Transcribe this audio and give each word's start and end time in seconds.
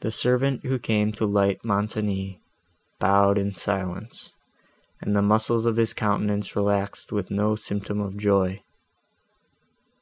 The 0.00 0.10
servant, 0.10 0.66
who 0.66 0.78
came 0.78 1.12
to 1.12 1.24
light 1.24 1.64
Montoni, 1.64 2.42
bowed 2.98 3.38
in 3.38 3.52
silence, 3.52 4.34
and 5.00 5.16
the 5.16 5.22
muscles 5.22 5.64
of 5.64 5.78
his 5.78 5.94
countenance 5.94 6.54
relaxed 6.54 7.10
with 7.10 7.30
no 7.30 7.56
symptom 7.56 8.02
of 8.02 8.18
joy. 8.18 8.62